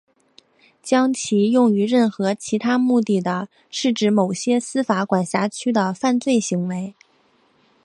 [0.81, 3.21] 将其用于任何其他目的
[3.69, 6.95] 是某些司法管辖区的犯罪行为。